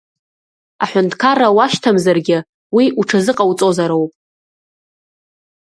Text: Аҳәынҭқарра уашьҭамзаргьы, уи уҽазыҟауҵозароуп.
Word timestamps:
Аҳәынҭқарра 0.83 1.47
уашьҭамзаргьы, 1.55 2.37
уи 2.75 2.85
уҽазыҟауҵозароуп. 2.99 4.11